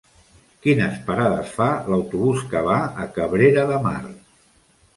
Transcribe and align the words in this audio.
Quines 0.65 0.95
parades 1.09 1.51
fa 1.59 1.67
l'autobús 1.93 2.43
que 2.55 2.65
va 2.71 2.81
a 3.07 3.07
Cabrera 3.21 3.69
de 3.75 3.81
Mar? 3.87 4.05